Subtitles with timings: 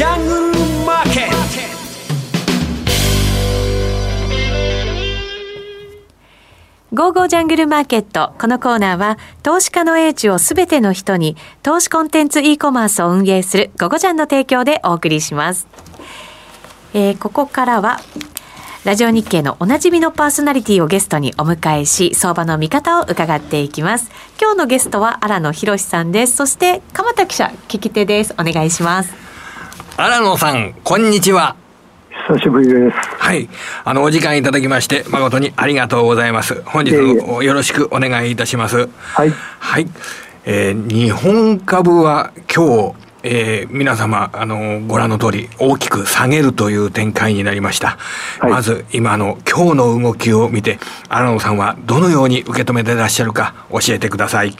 [0.00, 0.40] ジャングル
[0.86, 1.36] マーケット
[6.90, 8.32] ゴーゴージャングルマーケット。
[8.40, 15.66] このコーナーは、投資家の英知をすべての人に、投資コンテンツ e コマースを運営するゴゴジャンの提供でお送りします。
[16.94, 18.00] えー、ここからは、
[18.84, 24.10] ラジオ日経のおなじみのパーソナリティをゲストにお迎えし、相場の見方を伺っていきます。
[24.40, 26.36] 今日のゲストは荒野博さんです。
[26.36, 28.32] そして、鎌田記者、聞き手です。
[28.38, 29.29] お願いします。
[30.02, 31.56] 荒野さん、こんにちは。
[32.26, 32.96] 久しぶりです。
[33.18, 33.50] はい。
[33.84, 36.62] あの、お時間いただきまして、誠にありがとうございます。
[36.62, 38.88] 本日もよろしくお願いいたします。
[38.98, 39.30] はい。
[39.58, 39.86] はい。
[40.46, 47.98] えー日本株は今日、えー皆様、あの、ご覧の通り、大きく下げるという展開になりました。
[48.38, 50.78] はいまず、今の今日の動きを見て、
[51.10, 54.56] 荒野さんはどのように受け止めていらっしゃるか教えてください。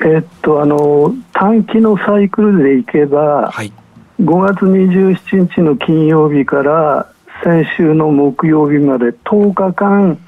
[0.00, 3.72] えっと、あの、短期のサイクルでいけば、はい。
[4.20, 7.06] 5月27日の金曜日から
[7.44, 10.18] 先週の木曜日まで10日間、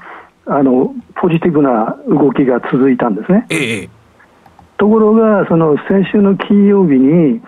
[0.45, 3.45] あの、ポジティブな動きが続いたんですね。
[3.49, 3.89] ええええ
[4.77, 7.41] ところが、その先週の金曜日に、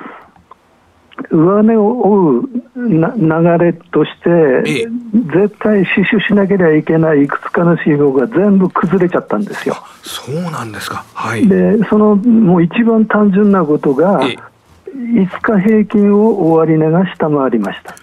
[1.29, 4.29] 上値を追うな流れとして、
[4.65, 9.75] ええ絶対死守しなければいけないいくつかの指標が全部崩れちゃったんですよ。
[10.01, 11.05] そうなんですか。
[11.13, 11.47] はい。
[11.47, 14.50] でそのもう一番単純なことが、ええ
[14.95, 17.95] 5日平均を終値が下回りました。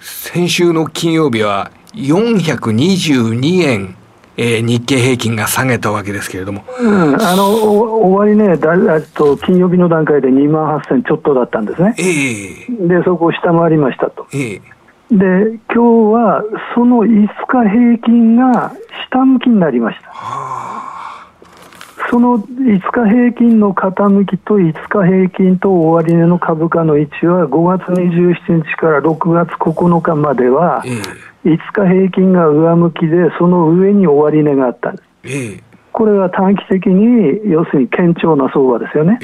[0.00, 3.96] 先週の金曜日は422円、
[4.36, 11.94] えー日経平均が下げたわけですけれども、うん、あのお終値だえっと金曜日の段階で2万8000ちょっとだったんですね。
[11.98, 14.26] ええでそこを下回りましたと。
[14.34, 14.62] ええ
[15.10, 16.42] で今日は
[16.74, 18.72] その5日平均が
[19.08, 20.75] 下向きになりました。
[22.10, 30.90] その5日平均の傾きと5日平均と終値の株価の位置は5月27日から6月9日まではえ
[31.48, 35.08] 5日平均が上向きでその上に終値があったんです。
[35.24, 35.66] ええ
[35.96, 39.18] これは短期的に要するに堅調な相場ですよね。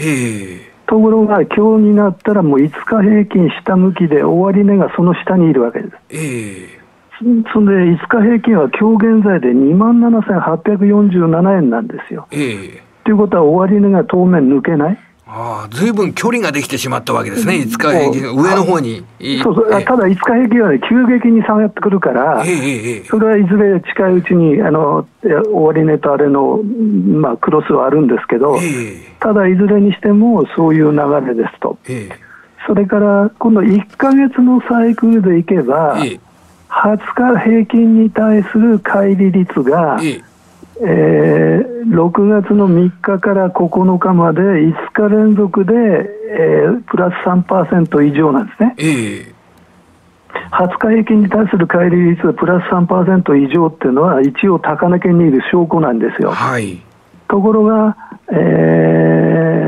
[0.87, 6.81] ところが今日になったらもう5日平均下向きで終値がその下にいるわけです。
[7.25, 12.27] ええそんで5日平均は今日現在で2万7847円なんですよ。
[12.31, 12.83] ええ。
[13.05, 14.99] ということは終値が当面抜けない。
[15.34, 19.03] ああ、ずいぶん距離ができてしまったわけですね、5日平均、上の方に。
[19.43, 19.72] そうそう。
[19.72, 19.84] ええ。
[19.84, 23.05] ただ5日平均は、ね、急激に下がってくるから、ええええええ。
[23.05, 29.16] それはいずれ近いうちにあのえ終値とあれの、まあ、クロスはあるんですけど、ええ。
[29.21, 31.78] ただいずれにしてもそういう流れですと。
[31.89, 32.19] ええ。
[32.66, 36.31] それから今度1ヶ月のサイクルでいけば、ええ
[36.72, 40.22] 20日平均に対する乖離率が、ええ
[40.81, 48.75] えー6月の3日から9日まで5日連続で、えープラス3%以上なんですね。
[48.78, 49.34] ええ
[50.53, 56.31] 20日平均に対する乖離率がプラス3%以上っていうのは一応高値圏にいる証拠なんですよ。
[56.31, 56.81] はい。
[57.28, 57.97] ところが、
[58.33, 59.61] えー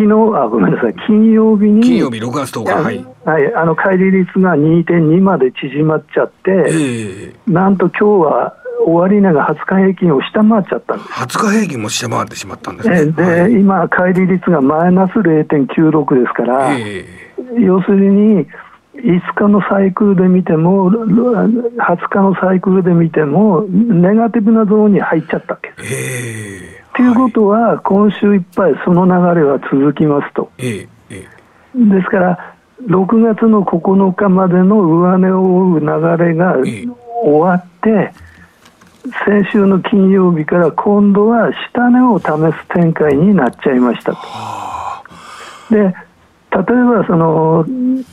[0.00, 3.06] 昨日あごめんなさい金曜日に金曜日6月10日、はい。
[3.26, 8.56] はい、あの乖離率が2.2まで縮まっちゃって、ええなんと今日は
[8.86, 11.10] 終値が20日平均を下回っちゃったんです。
[11.10, 12.96] 20日平均も下回ってしまったんですね。
[12.96, 17.04] えーで、はい今、乖離率がマイナス0.96ですから、え
[17.58, 18.46] 要するに
[18.94, 25.94] 5日のサイクルで見ても、20日のサイクルで見ても、ネガティブなゾーンに入っちゃったわけです。
[25.94, 30.50] えええということは、今週いっぱいその流れは続きますと。
[30.58, 31.28] えええ
[31.74, 32.54] ですから、
[32.86, 35.86] 6月の9日までの上値を追う流
[36.24, 36.88] れがええ
[37.22, 38.12] 終わって、
[39.24, 42.24] 先週の金曜日から今度は下値を試
[42.56, 44.18] す展開になっちゃいましたと。
[45.70, 47.64] で例えばその、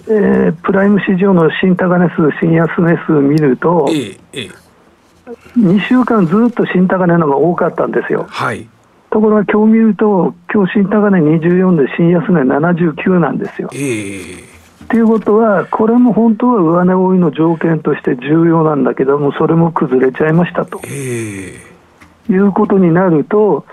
[0.07, 4.66] えープライム市場の新高値数、新安値数を見ると、ええええ
[5.57, 8.25] 2週間ずっと新高値のが多かったんですよ。
[8.29, 8.67] はい。
[9.09, 13.69] ところが今日見ると、今日新高値24で新安値79なんですよ。
[13.73, 14.57] ええ
[14.89, 21.59] ということは、これも本当は上値追いの条件として重要なんだけども、それも崩れちゃいましたとえ
[22.29, 23.65] えいうことになると、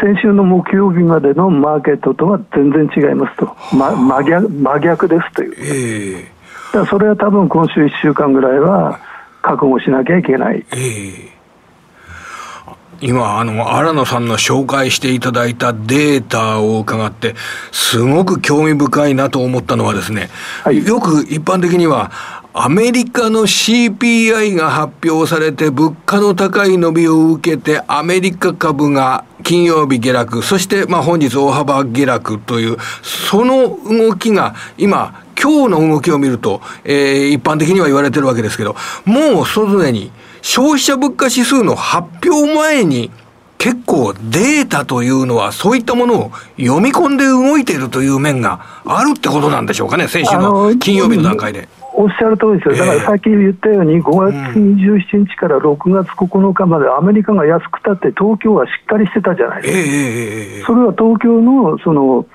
[0.00, 6.34] 先週の木曜日までのマーケットとは全然違いますと、ま、真逆真逆ですという、だええ
[6.72, 8.98] からそれは多分今週1週間ぐらいは
[9.44, 10.64] 覚悟しなきゃいけない。
[10.72, 11.34] ええ
[13.00, 17.34] 今、あの、荒野さんの紹介していただいたデータを伺って、
[17.70, 20.30] すごく興味深いなと思ったのはですね、
[20.62, 22.12] はいよく一般的には、
[22.54, 40.10] アメリカの CPI が発表されて物価の高い伸びを受けてアメリカ株が金曜日下落、そしてまあ本日大幅下落という、その動きが今、今日の動きを見ると、えー、一般的には言われてるわけですけど、もうすでに
[40.42, 43.10] 消費者物価指数の発表前に、
[43.58, 51.66] 結構データというのはそういったものを読み込んで動いているという面があるってことなんでしょうかね、先週の金曜日の段階で。
[51.96, 62.26] おっしゃる通りですよ、だからさっき言ったように、5月27日から6月9日まで、アメリカが安くたって、東京はしっかりしてたじゃないですか、えー、それは東京のその、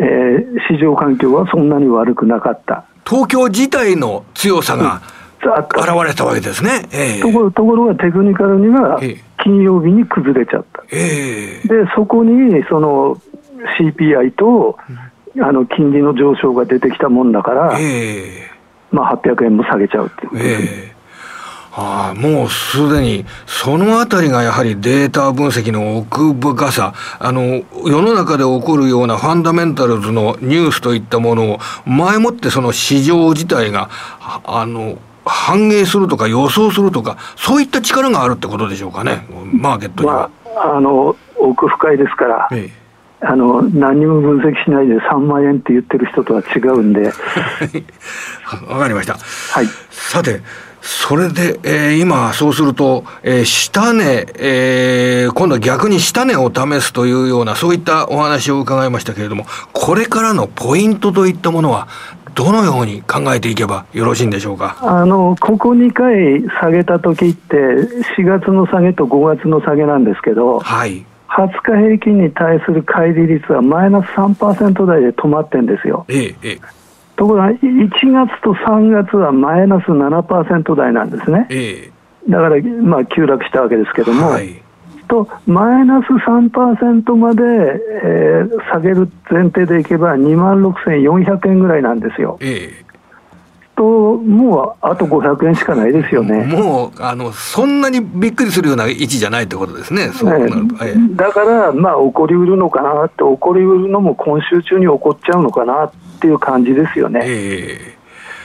[0.00, 2.84] えー、市場環境はそんなに悪くなかった。
[3.06, 5.02] 東京自体の強さが、
[5.40, 9.00] 現れたわけですね、えー、ところところがテクニカルには、
[9.42, 13.20] 金曜日に崩れちゃった、えー、でそこにその
[13.78, 14.78] CPI と、
[15.40, 20.30] あの金利の上昇が出てきたもんだから、えーまあ、800円も下げちゃうっていう。
[20.34, 20.91] えー
[21.74, 33.88] ああもうすでに、そのあたりがやはりデータ分析の奥深さ、あの、世の中で起こるようなファンダメンタルズのニュースといったものを、前もってその市場自体が、
[34.44, 40.30] あの、反映するとか予想するとか、そういった力があるってことでしょうかね、マーケットには。
[40.54, 42.48] まあ、あの、奥深いですから。
[42.52, 42.82] ええ
[43.24, 47.02] あの何にも分析しないで3万円って言ってる人とは違うんで。
[48.68, 49.14] わかりました。
[49.14, 49.66] はい。
[49.90, 50.42] さて、
[50.82, 61.86] それで、えー、今、そうすると、えー、下値、えー、今度は逆に下値を試すというような、そういったお話を伺いましたけれども、これからのポイントといったものは、
[62.34, 64.76] どのように考えていけばよろしいんでしょうか？
[64.80, 67.56] あのここ2回下げた時って、
[68.16, 76.06] 4月の下げと5月の下げなんですけど、はい、20日平均に対する乖離率はマイナス3%台で止まってんですよ。
[76.08, 76.81] えええ
[77.16, 81.46] ところが1月と3月はマイナス7%台なんですね。
[81.50, 81.90] え
[82.28, 84.62] だから、まあ、急落したわけですけども、はい、
[85.08, 92.38] とマイナス3%まで、えー、下げる前提でいけば2万6400円ぐらいなんですよ。
[92.40, 92.91] ええ
[93.82, 96.44] と、もうあと500円しかないですよね。
[96.44, 100.10] もう、あの、そんなにびっくりするような位置じゃないってことですね。
[100.12, 107.22] そうなると、ええ、だから、まあ、起こりうるのかなって、起こりうるのも今週中に起こっちゃうのかなっていう感じですよね。
[107.24, 107.98] え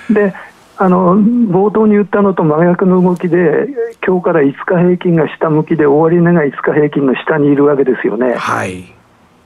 [0.10, 0.34] で、
[0.80, 3.68] あの冒頭に言ったのと真逆の動きで、
[4.06, 8.36] 今日から5日平均が下向きで、終値が5日平均の下にいるわけですよね。
[8.36, 8.94] はい。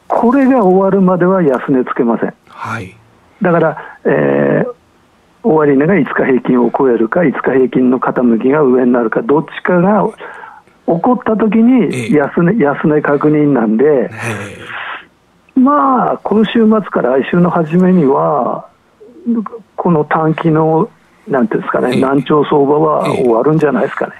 [0.07, 2.33] これが終わるまでは安値つけません。
[2.47, 2.95] はい。
[3.41, 4.80] だから、えー、
[5.43, 10.07] 終値が5日平均を超えるか、5日平均の傾きが上になるか、どっちかが
[10.85, 14.09] 起こったときに安値、安値確認なんで、
[15.55, 18.67] まあ、今週末から来週の初めには、
[19.75, 20.89] この短期の、
[21.27, 24.13] なんていうんですかね、難聴相場は終わるんじゃないですかね。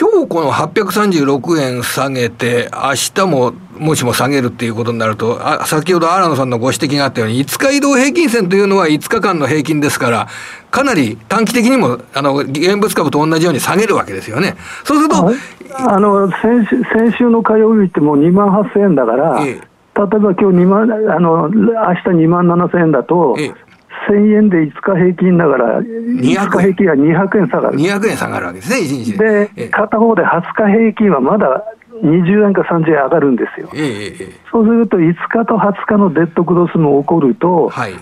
[0.00, 10.28] 今日この836円下げて、明日ももしも下げるっていうことになると、あ先ほど新野さんのご指摘があったように、5日移動平均線というのは5日間の平均ですから、
[10.70, 14.54] かなり短期的にも、あの、現物株と同じように下げるわけですよね。
[14.84, 15.32] そうすると、
[15.74, 19.60] あの先週先週の火曜日ってもう2万8000円だから、ええ、例え
[19.96, 23.67] ば今日2万、あの明日2万7000円だと、ええ
[24.08, 27.78] 1000円で5日平均だから、5日平均は200円下がる。
[27.78, 29.50] 200円下がるわけですね、1日で。
[29.54, 31.64] で、片方で20日平均はまだ
[32.02, 33.68] 20円か30円上がるんですよ。
[33.74, 37.92] ええ、そうすると、5日と20日のデッドクロスも起こると、はい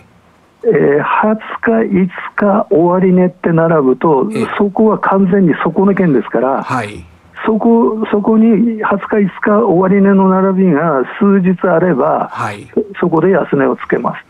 [0.64, 4.28] えー、20日、5日、終値って並ぶと、
[4.59, 7.04] そこは完全に底抜けんですから、はい
[7.45, 12.66] そこそこに20日、5日、終値の並びが数日あれば、はい、
[12.99, 14.25] そこで安値をつけます。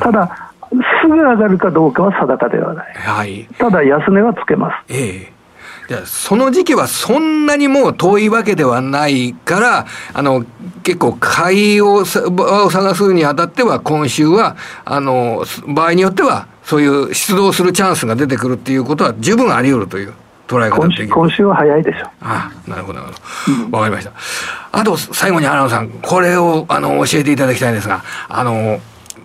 [0.00, 2.94] ただすぐ上がるかどうかは定かではない。
[2.94, 3.48] はい。
[3.58, 4.74] ただ安値はつけます。
[4.88, 5.40] ええ
[5.88, 10.44] じゃその時期はそんなにもう遠いわけではないから、あの、
[10.84, 20.12] 結構買いをを探すにあたっては、今週は、あの、場合によっては、そういう出動するチャンスが出てくるっていうことは十分あり得るという。
[20.46, 24.12] 捉え方今週今週は早いでしょああなるほどなるほど、わかりました
[24.72, 28.80] あと最後に原野さんこれをあの教えていただきたいんですがあの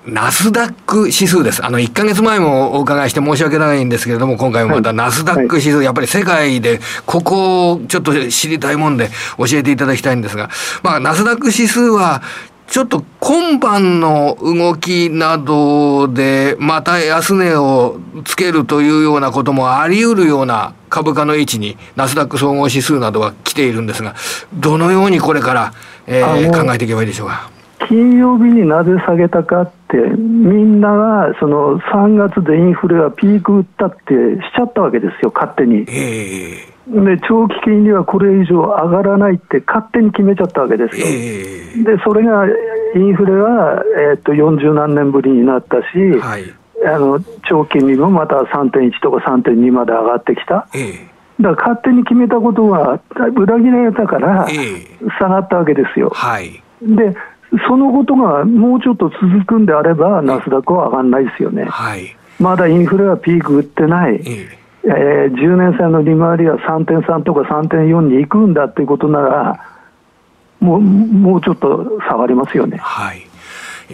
[0.07, 1.65] ナスダック指数です。
[1.65, 10.49] あの、1ヶ月前もお伺いして申し訳ないんですけれども、今回もまたナスダック指数、やっぱり世界で、ここをちょっと知りたいもんで教えていただきたいんですが、
[10.83, 12.21] まあ、ナスダック指数は、
[12.67, 24.15] ちょっと今晩の動きなどで、また安値をつけるというようなこともあり得るような株価の位置に、ナスダック総合指数などは来ているんですが、
[24.53, 25.73] どのようにこれから、
[26.07, 27.49] えー、考えていけばいいでしょうか？
[27.87, 35.85] 金曜日になぜ下げたかって、みんながその3月でインフレはピーク打ったってしちゃったわけですよ、勝手に。
[35.85, 41.05] で長期金利はこれ以上上がらないって勝手に決めちゃったわけですよ。
[41.07, 42.45] ええでそれが
[42.95, 46.53] インフレは、えーっと40何年ぶりになったし、はい。
[46.85, 50.67] あの長期金利もまた3.1とか3.2まで上がってきた。
[50.75, 52.99] ええだから勝手に決めたことが
[53.35, 54.87] 裏切られたからええ
[55.19, 56.11] 下がったわけですよ。
[56.13, 56.61] はい。
[56.81, 57.15] で、
[57.67, 61.65] そのことがもうちょっと続くんであれば、ナスダックは上がらないですよね。
[61.65, 62.15] はい。
[62.39, 64.15] まだインフレはピーク打ってない。
[64.15, 69.59] えええー10年債の利回りは3.3とか3.4に行くんだっていうことなら、
[70.59, 72.77] もうもうちょっと下がりますよね。
[72.77, 73.27] はい。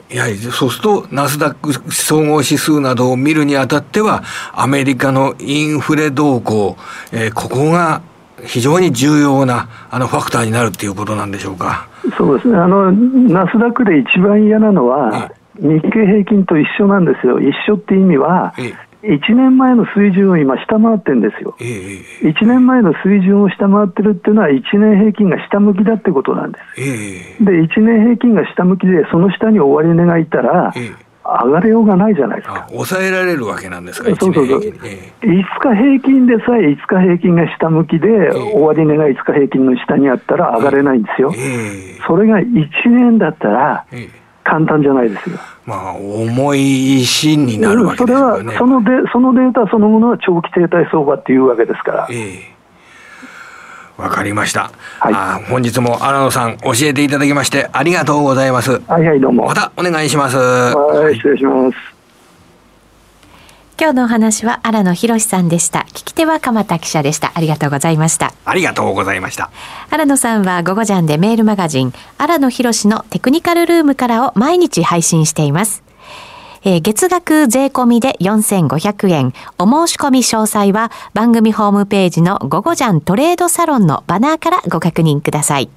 [0.10, 6.78] やはりそうすると、ナスダック総合指数などを見るにあたっては、アメリカのインフレ動向、
[7.12, 8.02] えーここが
[8.44, 11.88] 非常に重要なあのファクターになるっていうことなんでしょうか。
[12.18, 21.56] そうですね、あのナスダックで一番嫌なのは、日経平均と一緒なんですよ、一緒って意味は、え1年前の水準を今、下回ってるんですよ。
[21.60, 26.66] えええ1年前の水準を下回ってるっていうのは、1年平均が下向きだってことなんです。
[26.78, 32.66] ええで、1年平均が下向きで、その下に終値がいたら、ええ上がれようがないじゃないですか。
[32.68, 34.62] あ抑えられるわけなんですか、一そうそうそう。
[34.84, 41.98] え5日平均でさえ5日平均が下向きで、え終値が5日平均の下にあったら上がれないんですよえ。
[41.98, 43.86] えそれが1年だったら
[44.44, 45.38] 簡単じゃないですよ。
[45.66, 48.58] まあ、重い石になるわけそれはですよね。
[48.58, 52.61] そのでそのデータそのものは長期停滞相場っていうわけですから、ええ
[53.98, 54.72] わかりました。
[55.00, 58.82] はいあ本日も荒野さん教えていただきましてありがとうございます。
[58.88, 59.46] はいはい、どうも。
[59.46, 60.38] またお願いします。
[60.38, 62.02] はい、失礼します。
[63.82, 65.88] 今日のお話は荒野博さんでした。
[65.90, 67.32] 聞き手は鎌田記者でした。
[67.34, 68.32] ありがとうございました。
[68.46, 69.50] ありがとうございました。
[69.90, 75.82] 荒野さんは午後ジャンでメールマガジン、荒野博のテクニカルルームからを毎日配信しています。
[76.64, 79.34] えー月額税込みで4500円。
[79.58, 85.70] お申し込み詳細は番組ホームページのゴゴジャントレードサロンのバナーからご確認ください。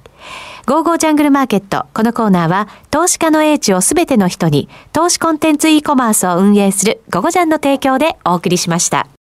[0.65, 1.85] ゴーゴージャングルマーケット。
[1.93, 9.14] このコーナーは、投資家の英知をすべての人に、投資コンテンツ e コマースを運営するゴゴジャンの提供でお送りしました。